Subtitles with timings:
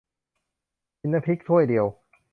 [0.99, 1.85] กินน้ำพริกถ้วยเดียว